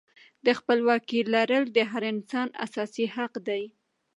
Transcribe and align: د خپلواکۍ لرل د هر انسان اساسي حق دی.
د 0.45 0.47
خپلواکۍ 0.59 1.21
لرل 1.33 1.63
د 1.75 1.77
هر 1.91 2.03
انسان 2.13 2.47
اساسي 2.65 3.05
حق 3.15 3.33
دی. 3.47 3.63